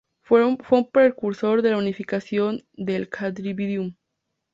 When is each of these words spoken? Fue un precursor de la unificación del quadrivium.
Fue 0.23 0.43
un 0.43 0.57
precursor 0.91 1.61
de 1.61 1.69
la 1.69 1.77
unificación 1.77 2.65
del 2.73 3.07
quadrivium. 3.07 3.93